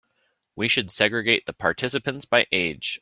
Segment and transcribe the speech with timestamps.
[0.55, 2.99] We should segregate the participants by age.